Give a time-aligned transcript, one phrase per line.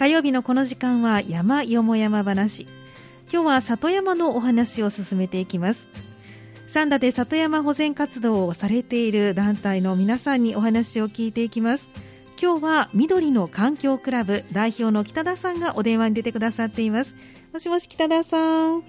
[0.00, 2.62] 火曜日のこの時間は山よも山話。
[3.30, 5.88] 今日は里山のお話を進めていきます。
[6.68, 11.90] 三田で里山保全活動をされている団体の皆さんにお話を聞いていきます。
[12.40, 17.14] 今日は緑の環境クラブ代表の北田さんがお電話に出てくださっています。
[17.52, 18.38] もしもし北田さ
[18.70, 18.82] ん。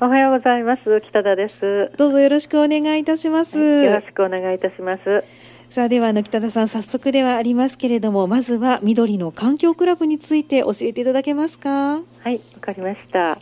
[0.00, 0.82] おはようございます。
[1.10, 1.94] 北田です。
[1.98, 5.24] どうぞよろしくお願いいたします、よろしくお願いいたします
[5.70, 11.70] さあではあの北田さん早速ではありますけれどもまずは緑の環境クラブについて教えていただけますか？
[11.70, 13.38] はいわかりました。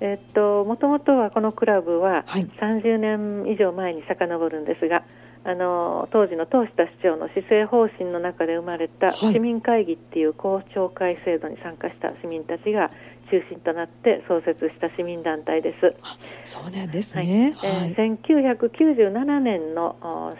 [0.00, 5.04] えっともともとはこのクラブは30年以上前に遡るんですが、
[5.44, 12.90] あの当時の東下市長の施政方針の中で生まれた市民会議っていう公聴会制度に参加した市民たちが
[13.34, 15.96] 中心となって創設した市民団体です。
[16.44, 17.54] そうなんですね。
[17.56, 19.96] はい、えー、1997年の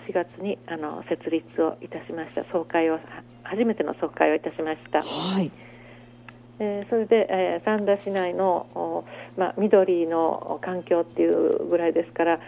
[0.07, 3.01] 4月にあの設立をいたしました総会を
[3.43, 5.03] 初めての総会をいたしました。
[5.03, 5.51] はい。
[6.61, 9.05] えー、それで、えー、三田市内の、
[9.37, 12.41] まあ、緑の環境っていうぐらいですから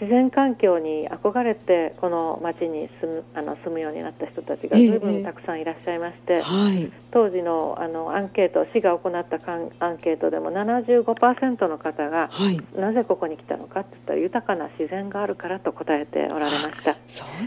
[0.00, 9.36] 自然環境に憧れてこの町に住むあの住むようになった人たちが随分たくさんいらっしゃいまして、えーはい、当時のあのアンケート市が行った
[9.80, 16.96] アンケートでも75%の方が、はい、なぜここに来たのかって言ったら豊かな自然があるからと答えておられました。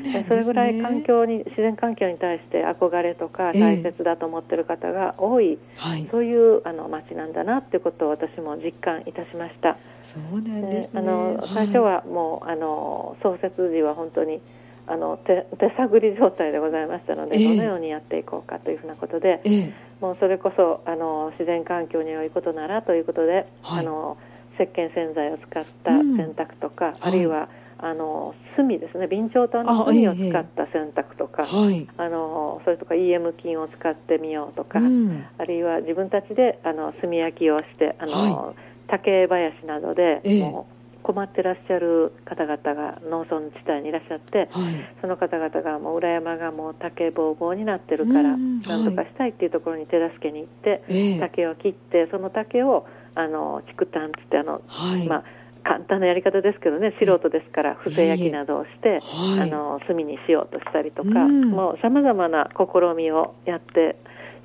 [0.02, 9.78] ね、それぐらい環境に自然環境に対して憧れとか大切だと思っている方が多い、えーはい、そういうあの町なんだなっていうことを私も実感いたしました。
[10.04, 14.42] そうなんです、ね、あの最初はもうあの創設時は本当に
[14.88, 24.18] あの手手探り状態でございましたので、えー、どのようにやっていこうかというふうなことで、えー、もうそれこそあの自然環境に良いことならということで、はい、あの
[24.56, 27.48] 石鹸洗剤を使った洗濯とか、うん、あるいは、はい
[27.82, 29.08] あの炭ですね。
[29.10, 38.56] 備長炭の炭を使った洗濯とかあ、ええ、あのそれとか EM 菌を使ってみようとか、うん、あるいは自分たちであの炭焼きをしてあの、はい。
[38.90, 55.24] 竹林などで、もう困ってらっしゃる方々が農村地帯にいらっしゃって、はい、その方々がもう裏山がもう竹ぼうぼうになってるから何とかしたいっていうところに手助けに行って、はい、竹を切ってその竹をあの竹炭つってあの、はい、まあ
[55.64, 63.98] 簡単なやり方ですけどね素人ですから伏せ焼きなどをして、あの炭にしようとしたりとか、もうさまざまな試みをやって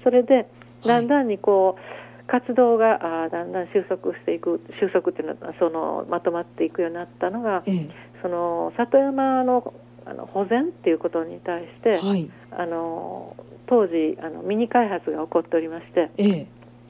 [0.02, 0.48] それで
[0.84, 7.88] だんだんにこう、活動があだんだん収束していく収束っていうのはそのまとまっていくようになったのが、ええ、
[8.22, 9.74] その里山の
[10.06, 13.36] あの保全っていうことに対して、はい、あの
[13.66, 16.46] 当時あのミニ開発が起こっておりまして、え、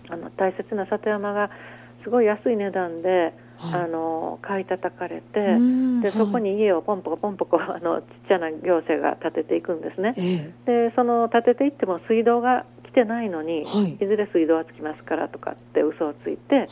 [0.09, 1.51] あの大切な里山が
[2.03, 5.59] すごい安い値段で、はい、あの買い叩かれて
[6.03, 10.55] で、そこに家をポンポコポンポコあのちっちゃな行政が建てていくんですね。
[10.67, 16.69] でその建てていっても水道がてないのに、はい、いずれ水道はつきますからとかって嘘をついて、はい、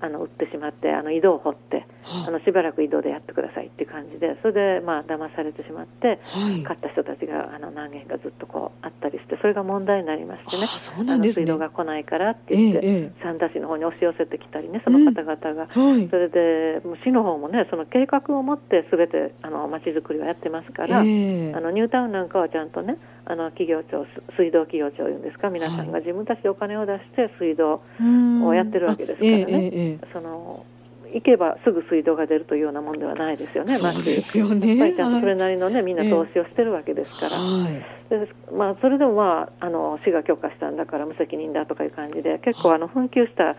[0.00, 6.20] あの売ってしまってあの井戸を掘って、はい、あのしばらく井戸でやってくださいっていう感じでそれでまあ騙されてしまって、
[6.64, 10.66] 買った人たちがあの何件かずっとこうあったりしてそれが問題になりましてね。
[10.96, 25.50] あの水道が来ないからって言って、えー、三田市の方に押し寄せてきたりねその方々が、うん、それで市の方もねその計画を持ってすべてあの街づくりはやってますから、えー、あのニュータウンなんかはちゃんとねあの企業庁水道企業庁いうんですか？
[25.50, 27.82] 皆さんが自分たちでお金を出して水道
[28.46, 30.66] をやってるわけですからね、えー、その
[31.12, 34.74] 行けばすぐ水道が出るというようなもんではないですよね、そうですよね。
[34.74, 37.72] やっぱりちゃんとそれなりのね、みんな投資をしてるわけですから、はい、
[38.10, 43.54] でまあ、それでも、まあ、あの市が許可したんだから無責任だとかいう感じで、結構あの紛糾した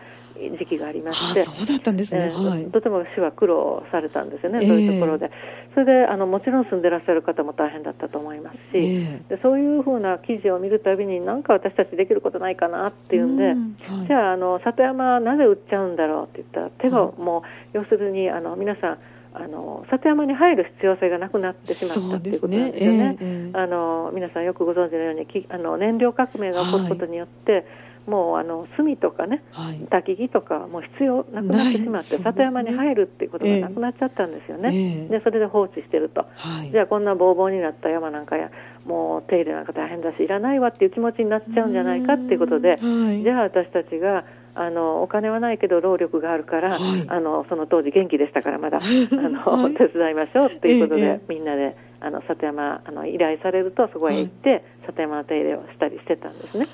[0.58, 5.30] 時期がありまして、そうだったんですね、えーはい、とても市は苦労されたんですよね、そういうところで、
[5.74, 17.42] それであのもちろん住んでらっしゃる方も大変だったと思いますし、えー、でそういうふうな記事を見るたびに、なんか私たちできることないかなっていうんで、うんはい、じゃああの、里山なぜ売っちゃうんだろうって言ったら、手がも
[17.74, 18.98] う、要するにあの皆さん、
[19.38, 22.98] あの里山に入る必要性がなくなってしまったっていうことなんですよね。
[22.98, 23.16] ね。
[23.20, 27.64] えー、あの皆さんよくご存知のようにきあの燃料革命が起こることによって、はい
[28.06, 38.50] もうあの炭とかね、はい、焚き木とかもう必要なくなってしまって、里山に入るっていうことがなくなっちゃったんですよね、えー、でそれで放置してると、はい、じゃあこんなぼうぼうになった山なんかや
[38.84, 42.76] もう手入れなんか大変だしいらないわっていう気持ちになっちゃうんじゃないかっていうことで、は
[43.12, 44.24] い、じゃあ私たちが
[44.54, 56.68] あのお金はないけど労力があるから、はい、あのその当時元気でしたからまだあの、はい、手伝いましょうっていうことで、えみんなであの里山あの依頼されるとそこへ行って、里山の手入れをしたりしてたんですね。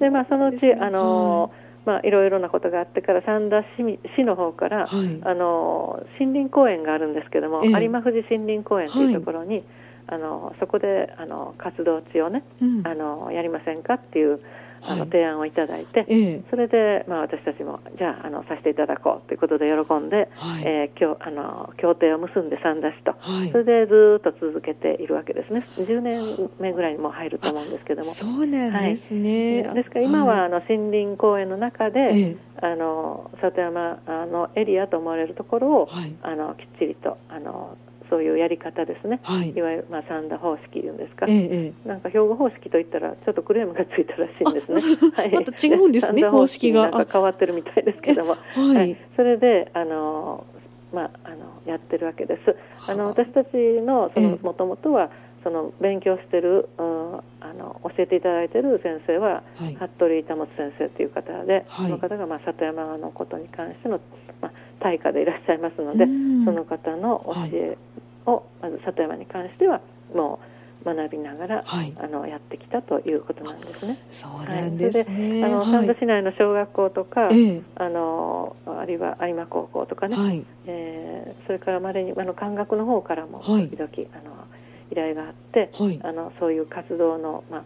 [0.00, 1.52] でまあ、そのうち、あの
[1.86, 9.64] まあ、いろいろなことがあってから三田市市の方から、はい、あの森林公園があるんですけども、えー、有馬富士森林公園というところに、はい、
[10.08, 14.40] あのそこであの活動地をね、うん、あのやりませんかっていう
[14.88, 16.06] あの提案をいただいて、
[16.50, 20.62] それで、まあ、私たちもじゃああのさせていただこうということで喜んで、はい。
[20.66, 25.66] えー、協あの協定を結んで三田市と、はい、それでずっと続けているわけですね。
[25.76, 28.14] 10年目ぐらいにも入ると思うんですけども。
[28.14, 35.88] そうなんですね、はい、ですから今は、あの森林公園の中で、あの里山あのエリアと思われるところを、
[36.22, 37.76] あのきっちりとあの
[38.10, 46.90] そういうやり方ですね、はい、いわゆる、まあ、三田方式いうんですか、ええ、なんか兵庫方式といったらちょっとクレームがついたらしいんですね、はい、また違うんですね方式が。
[46.90, 50.46] なんか変わってるみたいですけども、はい、はい、それであの、
[50.92, 52.56] まあ、あのやってるわけです。
[52.86, 52.94] あ。
[52.94, 54.10] の私たちの
[54.42, 55.10] もともとは、
[55.46, 64.00] その勉強してる、うん、あの教えていただいている先生は、はい、服部板本先生という方で、はい、その方が、まあ、里山のことに関しての、
[64.42, 66.04] まあ、大家でいらっしゃいますので、
[66.44, 67.78] その方の教え
[68.26, 69.80] を、まず里山に関しては
[70.14, 70.56] もう
[70.94, 73.98] 学びながら、はい、あのやってきたということなんですね。
[74.12, 75.42] そうなんですね。
[75.42, 84.46] はい、あの、三田市内の小学校とか、えあのあるいは有馬高校とかね、はい、えー、それからまれにあの漢学の方からも時々、あの
[84.92, 85.70] 依頼があって、
[86.02, 87.64] あのそういう活動のまあ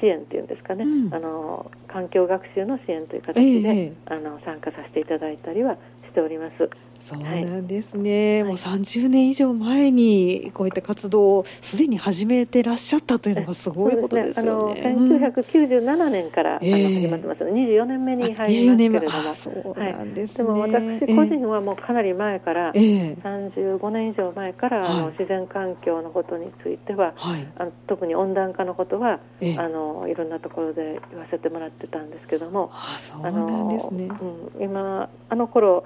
[0.00, 3.92] 支援っていうんですかね、うん、あの環境学習の支援という形で、え。
[4.06, 5.76] あの参加させていただいたりは
[6.06, 6.70] しております。
[7.08, 14.82] そうなんですね、はい、もう30年以上前にこういった活動をすでに始めてらっしゃったというのがすごいことですよね。
[14.82, 20.48] ねあの1997年から、うん、あの始まってますので、24年目に入りますけれども、そうなんです、ね。
[20.48, 34.08] はい、でも私個人はもうかなり前から、えー、35年以上前から、あの自然環境のことについては、はい、あの特に温暖化のことは、えー、あのいろんなところで言わせてもらってたんですけども、あそうなんですね、
[34.56, 35.84] うん、今あの頃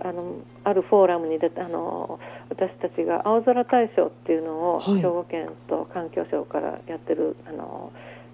[0.00, 7.92] あのあるフォーラムに出てあの私たちが青空大賞っていうのを、兵庫県と環境省からやってるあの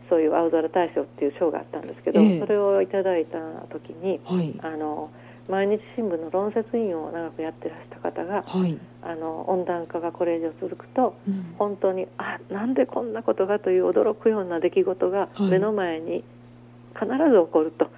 [0.09, 3.39] そういう青空大賞っていう賞があったんですけど、えー、それをいただいた
[3.73, 5.11] 時に、はい、あの
[5.49, 16.25] 毎日新聞の論説委員を長くやってらした方が、はい、あの温暖化がこれ以上続くと、うん、本当にあなんでこんなことがという驚くような出来事が目の前に
[17.05, 17.89] 必ず起こると、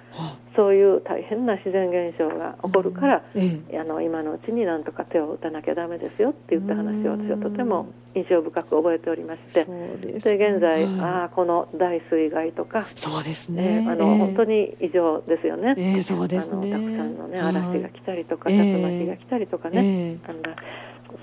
[0.55, 9.65] そういう大変な自然現象が起こるから、うん、あの今のうちになんとか手を打たなきゃだめですよって言った話を私はとても印象深く覚えておりまして。
[9.65, 16.73] で、ね、現在、ああこの大水害とかそうですね、えー、あの、えー、本当に異常ですよね,、えー、そうですね。
[16.73, 20.39] あのたくさんの、ね、嵐が来たりとか、竜巻が来たりとかね、あの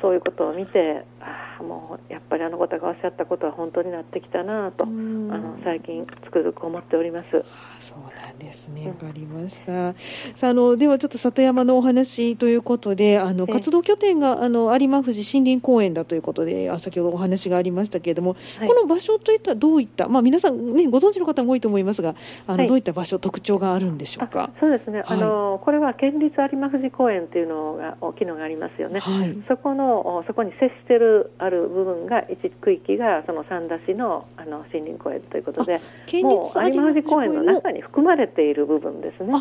[0.01, 7.31] そういうことを見てああもうやっぱりあの方がおっしゃったことは本当になってきたなとあの最近つくづく思っております。
[7.31, 8.89] そうなんですね。
[8.89, 9.93] わかりました、
[10.37, 22.15] さああのではちょっと里山のお話ということであの活動拠点があの有馬富士森林公園だということであ先ほどお話がありましたけれども、はい、この場所といったらどういったまあ皆さんねご存知の方も多いと思いますが
[22.47, 24.51] あの、はい、どういった場所特徴があるんでしょうか？
[24.61, 29.01] そうですね、あのこれは県立有馬富士公園というのが大きいのがありますよね、
[29.49, 35.81] そこのそこに接してるある部分が一区域がその三田市のあの森林公園ということで
[36.23, 39.33] もう有馬富士公園の中に含まれている部分ですね。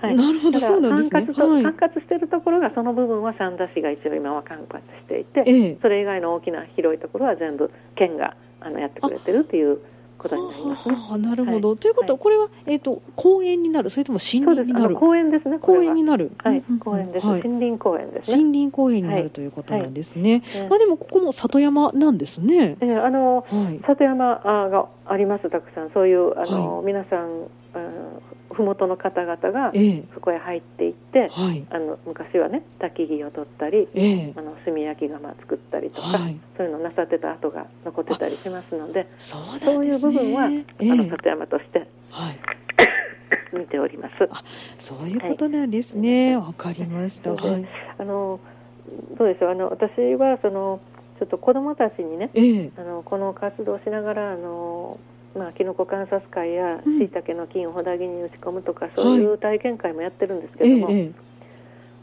[0.00, 1.26] はい、なるほどそうなんですね。
[1.26, 9.78] 管轄,、管轄しているところがその部分は三田市が一応今は管轄していて、ええ、それ以外の大きな広いところは全部県があのやってくれてるっていう
[10.20, 10.96] ことになりますね。
[11.10, 14.94] あなるほど、はい、ということは、これは、えっ、ー、と公園になる、それとも森林になる？
[14.94, 15.58] 公園ですね。
[15.58, 16.32] 公園になる。
[16.38, 18.36] はい、公園です、はい、森林公園ですね。
[18.36, 20.42] 森林公園になるということなんですね。
[20.68, 22.76] まあでもここも里山なんですね。
[22.80, 23.44] えー、あの、
[23.86, 24.36] 里山
[24.70, 27.46] がありますたくさんそういうあの、皆さん。
[28.50, 29.72] 麓の方々が
[30.14, 42.38] そこへ入っていって、えー、あの昔はね焚き木を取ったり、えー、あの炭焼き窯作ったりとか、はい、そういうのをなさってた跡が残ってたりしますのでそう、ね,、いう部分は、えー、あの里山として、はい、
[43.56, 44.14] 見ております。
[44.78, 46.36] そういうことなんですね。
[46.36, 47.32] わ、はい、かりました。
[47.32, 47.66] はい、
[47.98, 48.40] あの
[49.16, 49.50] どうでしょう。
[49.50, 50.80] あの私はその
[51.20, 54.98] ちょっと子どもたちにね、えー、あのこの活動をしながらあの
[55.34, 61.14] まあ、キノコ観察会やしいたけの菌をほだぎに打ち込むとか、そういう体験会もやってるんですけども、はい、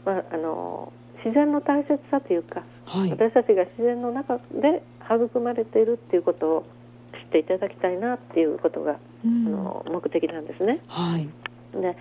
[0.04, 0.92] まあ、あの
[1.24, 6.66] 自然の大切さというか、はい、私たちが自然の中で育まれているっていうことを
[7.12, 10.80] 知っていただきたいなっていうことが、うん、あの目的なんですね。
[10.86, 11.28] はい、
[11.72, 11.96] で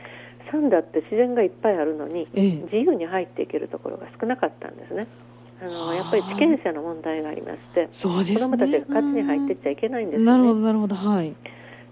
[0.51, 5.07] サンダって自然がいっぱいあるのに、ええ、自由に入っていけるところが少なかったんですね。
[5.61, 10.25] あのやっぱり地権者の問題がありまして、そうですね、子どもたちが勝手に入っていっちゃいけないんですよね。
[10.25, 11.33] なるほどなるほどはい。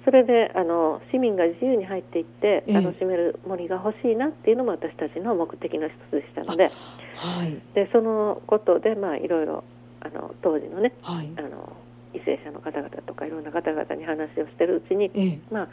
[0.05, 6.71] それであの市民が自由に入っていって楽しめる森が欲しいなっていうのも私たちの目的の一つでしたので,、
[7.15, 9.63] はい、でそのことで、まあ、いろいろ
[10.01, 11.75] あの当時のね、はい、あの
[12.13, 15.67] 為政者の方々とかいろんな方々に話をしてるうちに、ええ、まあ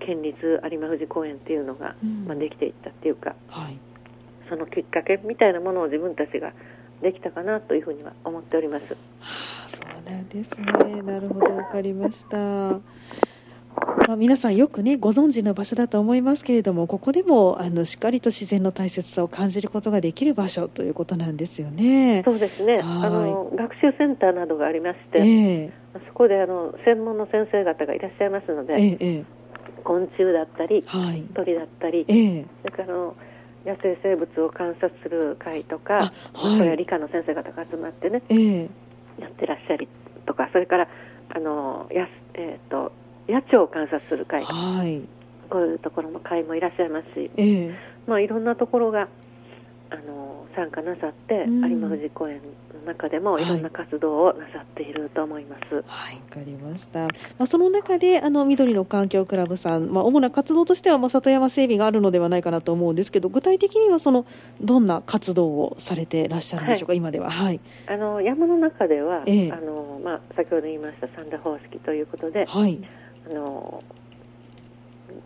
[0.00, 3.78] 県立有馬富士公園っていうのが、うん、まあ、できていったっていうか、はい、
[4.50, 6.52] そのきっかけみたいなものを自分たちが
[7.02, 8.84] できたかなというふうには思っております。
[9.20, 11.02] はあ、そうなんですね。
[11.02, 12.80] なるほど、わかりました。
[14.08, 22.22] まあ、皆さんよくねご存知の場所だと思いますけれどもここでもあのしっかりと自然の大切さを感じることができる場所ということなんですよね。
[22.24, 25.70] そうですねあの学習センターなどがありまして、えー、
[26.06, 29.24] そこであの専門の先生方がいらっしゃいますので、えー、
[29.84, 33.16] 昆虫だったり、はい、鳥だったり、えー、それからの
[33.66, 38.68] 野生生物を観察する会とか、はい、それは理科の先生方が集まってね、えー、
[39.18, 39.88] やってらっしゃり
[40.24, 40.88] とかそれから
[41.34, 42.92] あのや、えーと、
[43.28, 45.02] 野鳥を観察する会、はい、
[45.50, 47.74] こういうところの会もいらっしゃいますし、えー、
[48.06, 49.08] まあ、いろんなところが
[49.90, 52.40] あの参加なさって、有馬富士公園
[52.74, 55.84] の中でもいろんな活動をなさっていると思います。
[55.86, 57.00] はい、わ、かりました。
[57.00, 64.26] まあ、その中であの緑の環境クラブさん、まあ、主な活動としては、まあ、里山整備があるのではないかなと思うんですけど、具体的にはその
[64.60, 67.30] どんな活動をされていらっしゃるんでしょうか、はい、今では。
[67.30, 67.60] はい。
[67.86, 72.78] あの山の中では、ええ、あのまあ先ほど言いました三田方式ということで、はい。
[73.30, 73.82] あの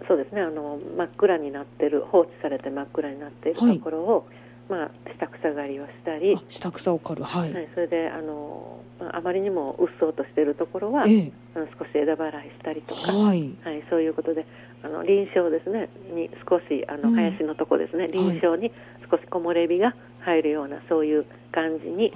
[0.06, 4.39] そうですねあの真っ暗になってる放置されて真っ暗になっているところを、はい
[4.70, 6.38] まあ、下草刈りをしたり。
[6.48, 14.46] 下草を刈る、はい、はい、それであの、まあ、あまりにもうっそうとしているところは、ええ、あの少し枝払いしたりとか、はい、はい、そういうことで
[14.84, 18.70] あの臨床ですねに少しあの林のとこですね、うん、臨床に
[19.10, 22.12] 少し木漏れ日が入るようなそういう感じに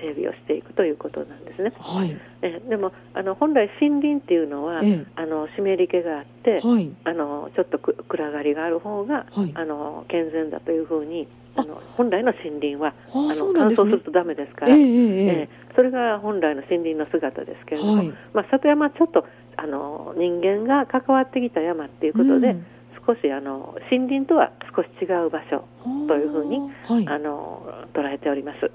[0.00, 1.72] 整備をしていくということなんですね。
[1.78, 22.66] はい、えでもあの本来森林っていうのは、ええ、あの湿り気があって、はい、あのちょっと暗がりがある方が、はい、あの健全だというふうにあの本来の森林はあの、乾燥するとダメですから、えー、えー、それが本来の森林の姿ですけれども、はい、まあ、里山はちょっとあの人間が関わってきた山っていうことで、うん、
[23.10, 25.64] 少しあの森林とは少し違う場所
[26.06, 28.70] というふうに、はい、あの捉えております。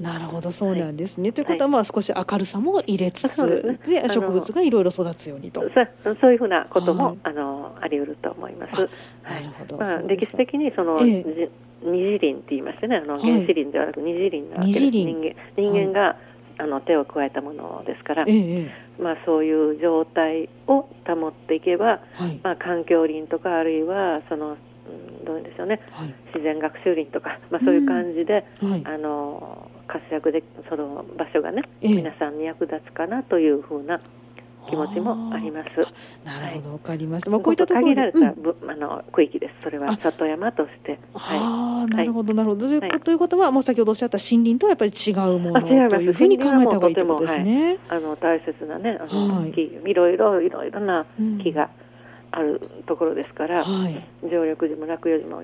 [0.00, 5.62] なるほどそうなんですね、はい、ということは、まあ、少し明るさも入れつつ、で、ね、植物がいろいろ育つようにと。
[6.20, 8.72] そういうふうなことも、あのあり得ると思います。
[9.22, 11.48] なるほど、まあ、歴史的にその、えー
[11.84, 14.86] 二次林って言いましてねあの原始林ではなく二次林なわけです。
[14.86, 34.00] 人間人間が、はい、あの手を加えたものですから、ええ、まあ、そういう状態を保っていけば、はい、まあ、環境林とかあるいはその、うん、どういうんでしょうね、はい、自然学習林とか、まあ、そういう感じで、うん、あの活躍でその場所がね、え、皆さんに役立つかなというふうな
[34.68, 35.68] 気持ちもあります。
[36.24, 37.30] なるほど、わ、かりました。
[37.30, 39.54] まあ、こういったところ限られた、うん、あの区域です。
[39.62, 40.98] それは里山として。
[41.14, 41.94] はい。
[41.94, 42.66] なるほど、なるほど。
[42.66, 47.78] はい、ということは、もう先ほどおっしゃった森林とはやっぱり違うものというふうに考えた方がいいとですね。
[47.88, 51.06] あの大切なね、あの、木、いろいろいろいろな
[51.42, 51.70] 木が。
[52.34, 55.42] あるところですから、はい、常緑樹も落葉樹も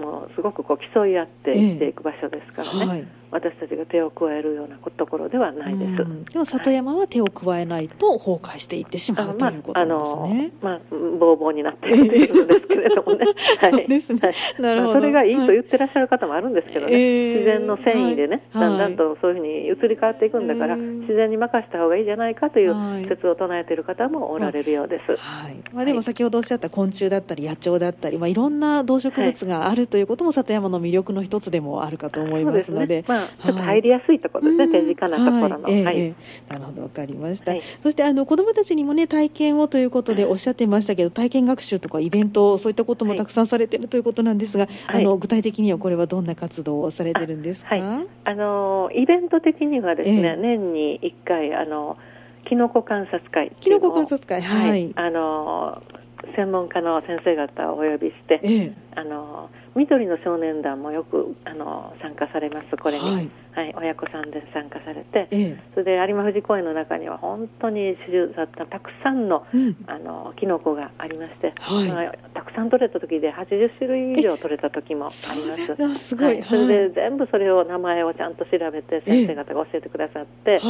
[0.00, 13.26] もうすごくこう競い合ってしていく場所ですからね、えはい、私たちが手を加えるようなところではないです、うん、でも里山は手を加えないと崩壊していってしまう、はい、ということですね、まあ、ぼうぼうになっているんですけれどもね、
[13.60, 14.20] はい、そうですね。
[14.58, 22.74] なるほど、それがいいと言ってらっしゃる方もあるんですけどね、自然の繊維でね、だんだんとそういうふうに移り変わっていくんだから、自然に任せた方がいいじゃないかという
[23.08, 25.16] 説を唱えている方もおられるようです。
[25.16, 25.56] はい。
[25.72, 35.64] まあ、でも先ほどおっしゃった昆虫だったり野鳥だったり、まあ、いろんな動植物があるということも里山の魅力の一つでもあるかと思いますので、ね、まあ、ちょっと入りやすいところですね、手近なところの。
[35.64, 36.14] はい、はい。
[36.48, 37.52] なるほどわかりました、
[37.82, 47.68] そしてあの子どもたちにもね体験をということでおっしゃってましたけど体験学習とかイベントそういったこともたくさんされているということなんですが、あの具体的にはこれはどんな活動をされてるんですか？
[48.24, 51.96] あのイベント的にはですね、年に1回あの
[52.48, 55.82] キノコ観察会キノコ観察会はい、あの
[56.36, 69.46] 専門家の先生方をお呼びして、ええ、あの緑の少年団もよくあの参加されますこれに、はい、はい、親子さんで参加されて、ええ、それで有馬富士公園の中には本当に主流だったたくさんの,、
[69.86, 75.56] あのキノコがありまして、はい、まあ、たくさん取れた時で80種類以上取れた時もありま
[75.96, 76.08] す。
[76.08, 80.60] すごい、はい、それで全部それを名前をちゃんと調べて先生方が教えてくださって、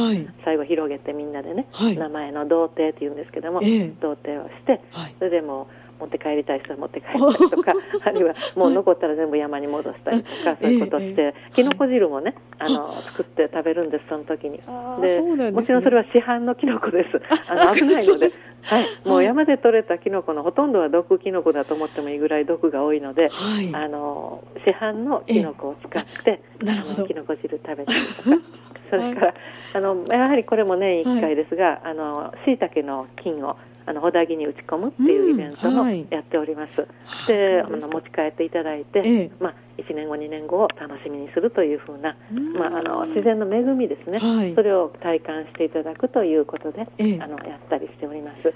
[0.43, 4.81] 最後広げてみんなでね、名前の童貞っていうんですけども、童貞をして、
[5.19, 5.67] それでも
[5.99, 7.73] 持って帰りたい人は持って帰ったりとか
[8.05, 14.59] あるいはもう残ったら全部山に戻したりとか、そういうことして、きのこ汁もねあの作って食べるんですその時に。
[15.01, 17.21] で、ね、もちろんそれは市販のきのこです。
[17.47, 18.29] あ の危ないので、
[18.63, 28.43] はい、もう山で採れたきのこのほとんどは毒きのこだと思ってもいいぐらい毒が多いので、はい、あの市販のきのこを使ってきのこ汁食べたりとか。
[28.89, 29.33] それから、
[29.73, 36.85] あのやはりこれも年1回ですが、はい、あの椎茸の菌をあの、ほだぎに打ち込むっていうイベントもやっております。
[37.27, 42.17] で、あの、持ち帰っていただいて、まあ、1年後、2年後を楽しみにするというふうな、
[42.53, 44.19] まあ、あの、自然の恵みですね、
[44.55, 46.81] それを体感していただくということで、
[47.21, 48.43] あの、やったりしております。
[48.43, 48.51] そ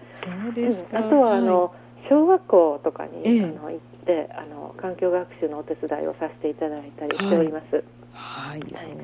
[0.50, 1.74] うですあとは、あの、
[2.10, 7.84] 小学校とかに、あの行ってあの環境学習のお手伝いをさせていただいたりしております。
[8.12, 8.98] はい、はい、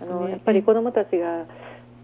[0.00, 1.46] あのやっぱり子どもたちが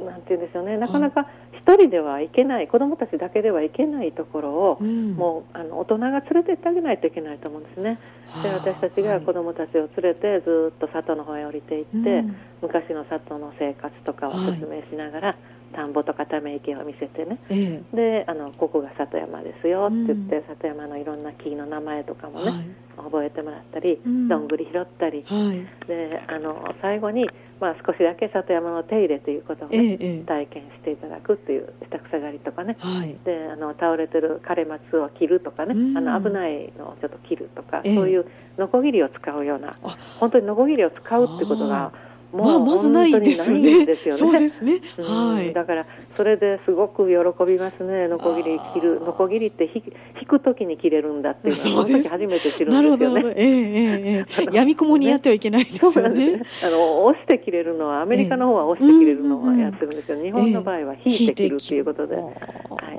[0.05, 7.99] なんて言うんでしょうね、なかなか一人では行けない、子どもたちだけでは行けないところを、うん、もうあの大人が連れて行ってあげないといけないと思うんですね。
[8.43, 27.29] で私たちが子どもたちを連れてずっと里の方へ降りていって、うん、昔の里の生活とかを説明しながら、はい田んぼとかため池を見せてね、ええ、であのここが里山ですよって言って、うん、里山のいろんな木の名前とかもね、はい、覚えてもらったり、うん、どんぐり拾ったり、はい、であの最後に、
[27.61, 39.77] まあ、少しだけ里山の手入れということをね、え、体験していただくっていう下草刈りとかね、はい、であの倒れてる枯れ松を切るとかね、うん、あの危ないのをちょっと切るとか、そういうノコギリを使うような
[40.19, 41.93] 本当にノコギリを使うってことが
[42.33, 43.87] まあ、まずないですよね。
[44.17, 44.81] そうですね。
[44.99, 45.53] はい。
[45.55, 48.07] だから、それですごく喜びますね。
[48.09, 52.75] ノコギリ切る、ノコギリって引くときに切れるんだっていうのは、その時初めて知るんですよね。
[52.75, 53.29] なるほど。
[53.31, 54.45] ええええ。
[54.53, 56.43] やみくもにやってはいけないですよね。
[56.65, 62.25] あの、押して切れるのは、アメリカの方は押して切れるのはやってるんですけど、日本の場合は引いて切るっていうことで、はい。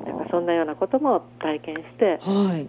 [0.05, 2.19] だからそんなようなことも体験して、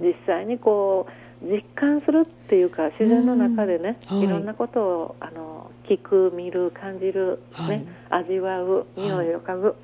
[0.01, 1.13] 実際にこう、
[1.43, 5.60] 実感するっていうか自然の中でね、はい、いろんなことをあの
[5.91, 9.75] 聞く見る感じる、ね、はい、味わう匂いを嗅ぐ、はい、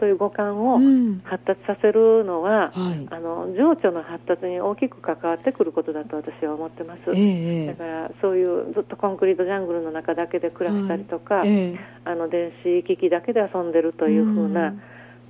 [0.00, 0.78] そういう五感を
[1.24, 14.82] 発達させるのは、うん、あの情緒の発達に大きく関わってくることだと私は思ってます、えー、だからそういうずっとコンクリートジャングルの中だけで暮らしたりとか、えー、あの電子機器だけで遊んでるというふうな、うん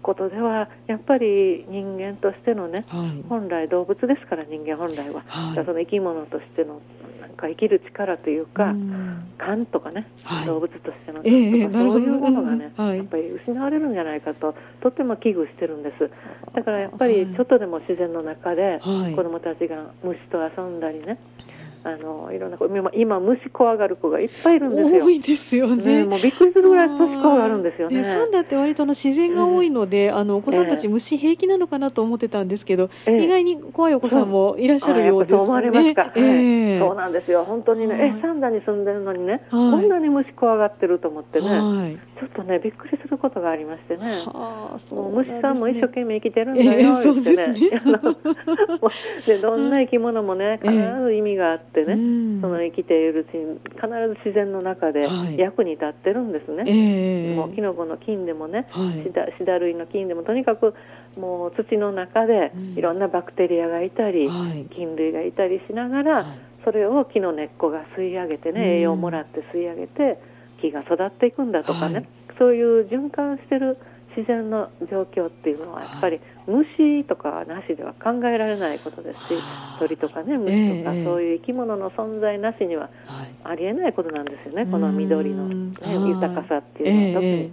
[0.02, 6.80] ことではやっぱり人間としてのね、はい、本来動物ですから人間本来は、はい、その生き物としての
[7.20, 8.74] なんか生きる力というか、
[9.38, 16.10] 感とかね、はい、動物としての感とか、えー、そういうものがね、やっぱり失われるんじゃないかととても危惧してるんです。
[16.54, 21.18] だからやっぱりちょっとでも自然の中で子どもたちが虫と遊んだりね、
[21.82, 22.58] あのいろんな
[22.94, 25.04] 今虫怖がる子がいっぱいいるんですよ。
[25.04, 26.00] 多いですよね。
[26.00, 28.04] ねもうびっくりするぐらい虫怖がるんですよね。
[28.04, 35.38] サンダって割との自然が多いので、えー、あのお子さんたち虫平気なのかなと思ってたんですけど、えー、意外に怖いお子さんもいらっしゃるようですね。
[35.38, 36.12] そう思われますか。
[36.16, 37.44] えー、そうなんですよ。
[37.44, 44.24] 本当にね、えサンダに住んでるのにね、こんなに虫怖がってると思ってね、ちょっとねびっくりすることがありましてね。
[44.26, 47.70] はあ、そう、虫さんも一生懸命生きてるんだよってね。
[49.26, 51.94] でどんな生き物もね必ず意味があってね。
[52.48, 55.06] の生きているうちに必ず自然の中で
[55.36, 56.72] 役に立ってるんですね、はいえ。
[57.32, 60.74] ー、もうキノコの菌でもね、はい、シダシダ類の菌でもとにかく
[61.16, 70.20] もう土の中でいろんなバクテリアがいたり、うん、菌類がいたりしながら、はい、それを木の根っこが吸い上げてね、栄養をもらって吸い上げて
[70.60, 73.78] 木が育っていくんだとかね、そういう循環してる
[74.16, 79.40] 自然の状況っていうのはやっぱり虫とかなしでは考えられないことですし
[79.78, 82.90] 鳥とかね虫とかそういう生き物の存在なしには
[83.44, 85.74] ありえないことなんですよねこの緑の、ね、
[86.08, 87.52] 豊かさっていうのは特に。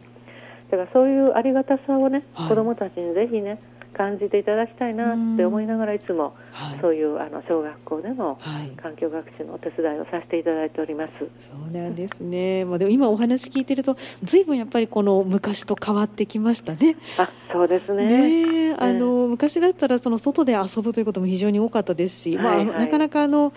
[0.69, 3.61] だからそういうありがたさをね子どもたちにぜひね
[3.93, 6.35] 感じていただきたいなって思いながらいつも
[6.81, 8.37] そういうあの小学校での
[8.81, 11.11] 環境学習のお手伝いをさせていただいております。
[11.19, 11.25] そ
[11.69, 12.65] うなんですね。
[12.65, 16.95] まあでも今お話聞いてるとずいぶんやっぱりこの昔と変わってきましたね。
[17.17, 18.69] あ、そうですね。
[18.69, 23.53] ねあの、昔だったらその外で遊ぶということも非常に多かったですし、はいはい、まあなかなかあの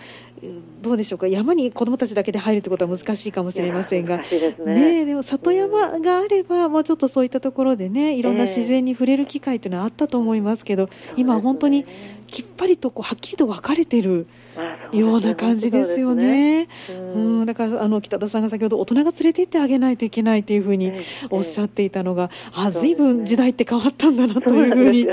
[0.81, 4.17] どうでしょうか山に子どもたちだけで入るってことは難しいかもしれませんが、
[4.65, 5.03] ね。
[5.03, 11.85] ね、でも里山があれば、まあちょっとそういったところでねいろんな自然に触れる機会というのはあったと思いますけど、えー、今本当に
[12.27, 14.27] きっぱりとこうはっきりと分かれてる
[14.91, 16.21] ような感じですよね。
[16.21, 16.67] うね。
[16.89, 20.91] うん、だからあの北田さんが先ほど大人が連れて行ってあげないといけないというふうに
[21.29, 25.07] おっしゃっていたのが、えー、あずいぶん時代って変わったんだなというふうに、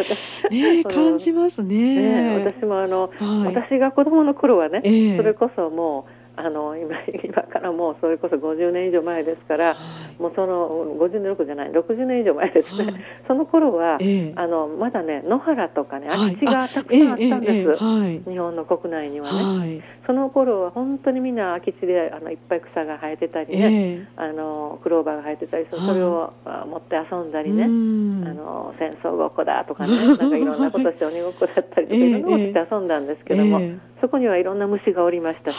[0.50, 2.38] ね、感じますね。
[2.38, 26.32] ね私もあの、はい、私が子供の頃はね、えー、それこそもうあの今今からもうそれこそ50年以上前ですから、はい、もうその50年6じゃない60年以上前ですね、はい、その頃は、えあのまだね野原とかね空き地がたくさんあったんです、はい、日本の国内にはね、その頃は本当にみんな空き地であのいっぱい草が生えてたりね、あのクローバーが生えてたりそれを
[26.66, 33.60] 持って遊んだりね、あの戦争ごっこだとかね なんかいろんなことして鬼ごっこだったりとかいろんなことして遊んだんですけども、
[34.00, 35.56] そこにはいろんな虫がおりましたし。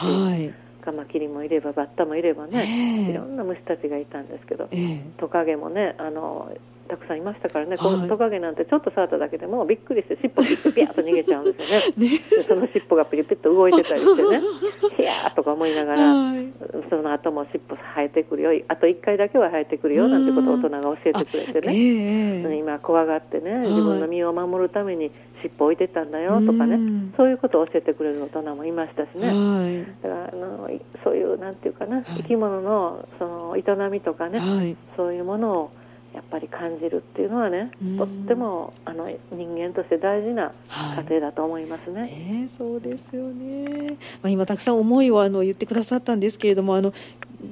[0.90, 6.52] カマキリもいればバッタもいればね、いろんな虫たちがいたんですけど、えー、トカゲもねあの
[6.90, 14.42] たくさんいましたからね、このトカゲなんてちょっと触っただけでもびっくりして尻尾ピッとピャーと逃げちゃうんですよねねその尻尾がピリピッと動いてたりしてね
[14.98, 16.48] ヒヤーとか思いながら、はい、
[16.90, 26.78] その後も尻尾生えてくるよあと1回だけは生えてくるよなんてことを大人が教えてくれてね、えー、今怖がってね自分の身を守るために尻尾置いてたんだよとかね、
[27.16, 30.70] そういうことを教えてくれる大人もいましたしね、はい、だからあの
[31.04, 35.72] そういうなんていうかな、生き物のその営みとかね、はい、そういうものを
[36.14, 40.52] やっぱり感じるっていうのはね、とってもあの人間として大事な
[40.96, 42.02] 過程だと思いますね。
[42.02, 43.98] はい、ねそうですよね。
[44.22, 46.94] まあ今たくさん思いをあの言ってくださったんですけれども、あの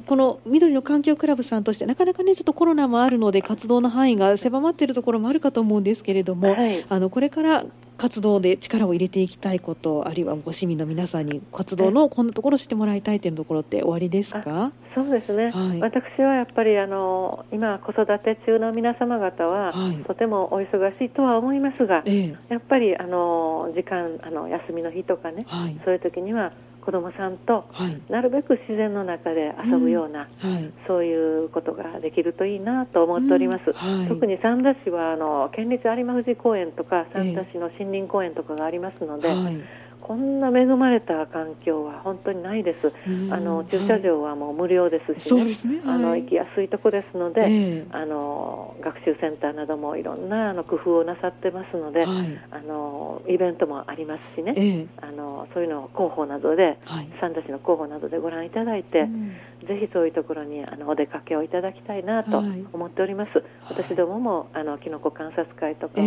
[0.06, 7.66] この緑の環境クラブさんとしてなかなかねちょっとコロナもあるので活動の範囲が狭まっているところもあるかと思うんですけれども、はい、あのこれから
[7.98, 14.72] 活動で力を入れていきたいことあるいはご市民の皆さんに活動のこんなところをしてもらいたいというところって終わりですか？
[14.94, 26.52] そうですね、はい、私はやっぱりあの今子育て中の皆様方は、はい、とてもお忙しいとは思いますが、ええ、やっぱりあの時間あの休みの日とかね、はい、そういう時には
[26.88, 27.66] 子どもさんと、
[28.08, 30.54] なるべく自然の中で遊ぶような、うん。
[30.54, 33.74] はい、そういうことができるといいなと思っております、うん。
[33.74, 39.64] はい、特に三田市はあの県立有馬富士公園とか三田市の森林公園とかがありますので、えー
[40.02, 42.94] こんな恵まれた環境は本当にないです。
[43.32, 45.52] あの駐車場はもう無料ですしね、ね
[45.84, 59.30] はい、あの行きやすいとこですので、えー、あの学習センターなどもいろんなあの工夫をなさってますので、はい、あのイベントもありますしね、えー、あのそういうのを広報などで、はい、三田市の広報などでご覧いただいて、うん、
[59.68, 63.44] ぜひそういうところにあのお出かけをいただきたいなと思っております。
[63.70, 66.02] 私どももあのキノコ観察会とか、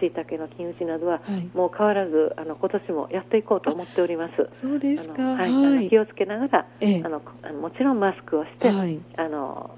[0.00, 1.20] しいたけの金打ちなどは、
[1.54, 4.48] もう変わらずあの今年もやっていこうと思っております。
[4.62, 5.22] そうですか。
[5.22, 5.46] は
[5.80, 7.20] い、気をつけながら、ええ、あの
[7.60, 9.76] もちろんマスクをして、はい、あの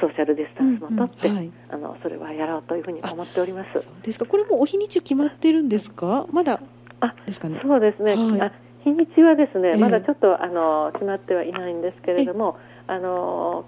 [0.00, 3.82] ソーシャルディスタンスもとって、うんうんはい、あのそれはやろうというふうに思っております。
[4.02, 4.26] ですか。
[4.26, 6.26] これもお日にち決まってるんですか？
[6.30, 6.60] まだ
[7.00, 7.60] あですかね？
[7.62, 8.14] そうですね。
[8.14, 13.64] はい、あ日にちはですね、まだちょっとあの決まってはいないんですけれども、あの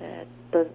[0.00, 0.70] えー、っと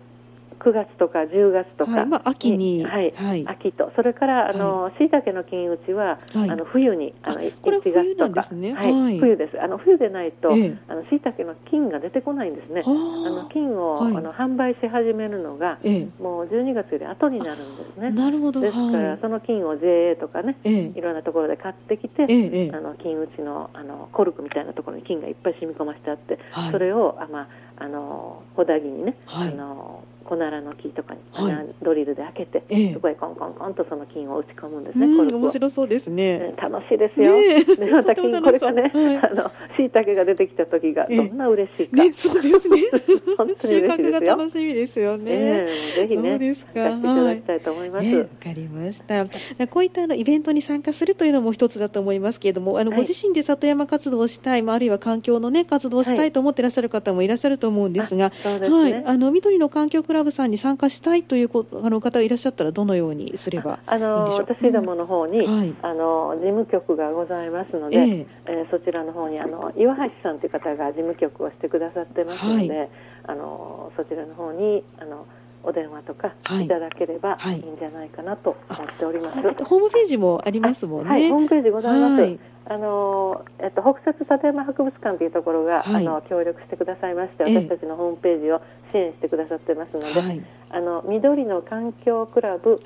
[0.60, 3.92] 9月とか10月とか、はいまあ、秋に、はい、はい、秋と。
[3.96, 9.62] それからあのしいたけの金打ちは、はい、あの冬にあの1月とか、ね、はい、冬です。
[9.62, 12.84] あの冬でないと、えあのしいたけの金が出てこないんですね。
[12.86, 18.12] あの金を、あの販売し始めるのが、えもう12月より後になるんですね。
[18.12, 18.60] なるほど。
[18.60, 26.40] ですから、その金を JA とかね、いろんなところで買ってきて、あの金打ちのあのコルクみたいなところに金がいっぱい染み込ましてあって、
[26.72, 27.48] それをあまあ
[27.80, 42.78] あのほだぎにね、あのコナラの木とかに穴ドリルで開けて、ええ、そこへコンコンコンとその金を打ち込むんですね、うん、面白そうですね、楽しいですよ、ね、で また金これがね、 はい、あの椎茸が出てきた時がどんな嬉しいか、ね、そうですね。
[43.38, 44.30] 本当に嬉しいですよ。
[44.38, 46.72] 楽しみですよね、えー、ぜひねそうですか。
[46.74, 48.06] 使っていただきたいと思います。
[48.06, 48.18] わ、はい。
[48.18, 49.26] ね、かりました。
[49.68, 61.50] こういったあのイベントに参加するというのも一つだと思いますけれどもあの、ご自身で里山活動をしたい、まあ、あるいは環境のね活動をしたいと思っていらっしゃる方もいらっしゃると思うんですが、はい、ね、あの緑の環境クラブさんに参加ししたいという
[61.82, 65.60] あの方がいらっしゃったらどのようにすればあの私どもの方に、うん。
[65.60, 72.90] はい、あの事務局がございますので、えー、えー、そちらの方にあの岩橋さんという方が事務局をしてくださってますので、はい、
[73.28, 75.26] あのそちらの方にあの
[75.64, 76.68] お電話とかい。
[76.68, 77.54] ただければい。
[77.54, 79.40] いんじゃないかなと思っております。
[79.40, 81.10] はい、ホームページもありますもんね。
[81.10, 82.40] はい、ホームページございます。
[82.72, 92.80] あのえっと北摂立山博物館というところが、あの協力してくださいまして、私たちのホームページを支援してくださってますので、あの緑の環境クラブ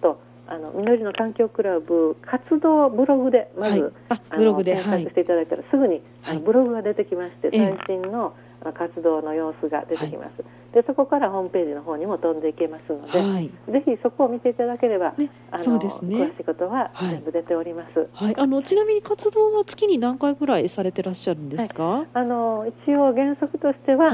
[0.00, 8.32] と、あの緑の環境クラブ活動ブログでまず、はい、ブログで検索していただいたら、すぐに、あのブログが出てきまして最新の、
[8.74, 10.44] 活動の様子が出てきます、はい、
[10.76, 24.12] でそこからホームページの方にも飛んでいけますので、はい、ぜひそこを見ていただければ、ね、あの、ね、詳しいことは全部出ております、はい、あのちなみに活動は月に何回ぐらいされてらっしゃるんですか、あの一応原則としては、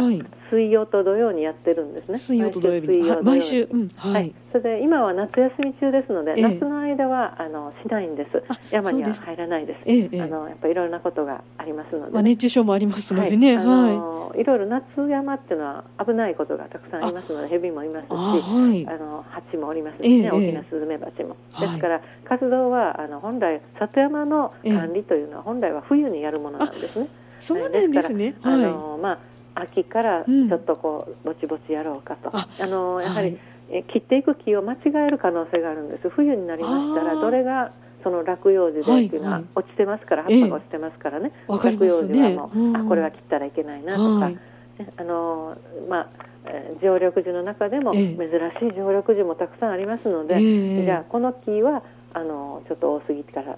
[0.53, 2.19] 水曜と土曜にやってるんですね。
[2.19, 4.35] 水曜と土曜日毎週、うん、はい。
[4.53, 8.43] それで今は夏休み中ですので、えー、夏の間はあのしないんです。
[8.71, 27.09] 山には入らないです、えー、あのやっぱりいろいろなことがありますので、まあ、熱中症もありますのでね、はい、あのいろいろ夏山っていうのは危ないことがたくさんありますので蛇もいますしあ、はい、あの蜂もおりますしね、えー、大きなスズメバチも、ですから活動はあの本来里山の管理というのは本来は冬にやるものなんですね、
[27.41, 29.19] そうなんですね、あのまあ
[29.55, 33.39] 秋からちょっとこう、ぼちぼちやろうかと、あのやはり、
[33.71, 36.09] え切っていく木を間違える可能性があるんです。
[36.09, 45.57] 冬になりましたらどれがその落葉樹でっていうのは落ちてますから、葉っぱが落ちてますからね、落葉樹はもう、あこれは切ったらいけないなとか、やあの
[45.89, 46.09] まあ
[46.45, 51.83] えー、常緑樹の中でも珍しい常緑樹もたくさんありますので、えー、じゃあこの木は
[52.15, 53.57] あのちょっと多すぎから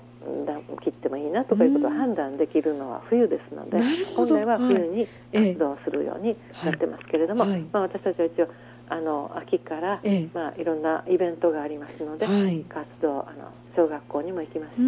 [0.82, 3.78] 切ってもいいなとかいうことを判断できるのは冬ですので
[4.14, 7.50] 本来は冬に活動するようになってますけれども、はい。
[7.52, 8.48] はい、まあ、私たちは一応
[8.88, 14.80] あの秋から、えまあ、いろんなイベントがありますので、はい、活動あの小学校にも行きますし、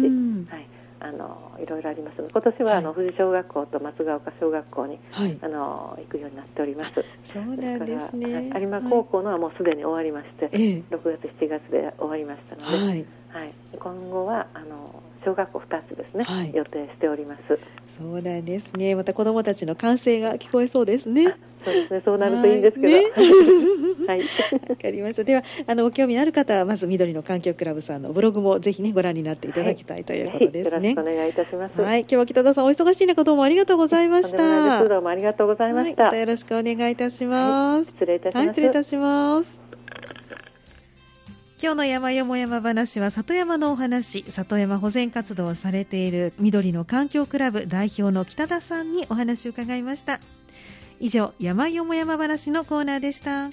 [0.49, 0.67] はい
[0.99, 2.17] あのいろいろあります。
[2.17, 6.93] 今年は、はい、あの富士小学校と松ヶ丘小学校に、はい、あの行くようになっております。
[7.31, 8.51] そうなんですね。
[8.51, 17.41] はい、有馬高校のはもうすでに終わりまして、はい、6月7月で終わりましたので、はい、はい、今後はあの小学校2つですね、はい、予定しております。
[17.97, 18.95] そうなんですね。
[18.95, 21.35] また子どもたちの歓声が聞こえそうですね。
[21.65, 22.01] そうですね。
[22.05, 22.93] そうなるといいんですけど。
[24.07, 24.19] はい。
[24.69, 25.23] わ、かりました。
[25.23, 30.91] では、あのご興味のある方はまず緑の環境クラブさんのブログもぜひねご覧になっていただきたいということですね。
[30.91, 31.81] よろしくお願いいたします。
[31.81, 32.01] はい。
[32.01, 34.83] 今日は北田さんお忙しい中どうもありがとうございました。
[34.87, 36.05] どうもありがとうございました。
[36.05, 37.87] またよろしくお願いいたします。
[37.91, 38.45] 失礼いたします。
[38.45, 39.66] はい、失礼いたします。
[41.59, 44.23] 今日の山よも山話は里山のお話。
[44.29, 50.19] 里山保全活動をされている緑の環境クラブ代表の北田さんにお話を伺いました。
[50.99, 53.45] 以上山よも山話のコーナーでした。